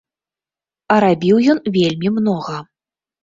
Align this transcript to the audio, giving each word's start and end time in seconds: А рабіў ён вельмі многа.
А 0.95 0.95
рабіў 1.03 1.37
ён 1.53 1.59
вельмі 1.77 2.13
многа. 2.17 2.57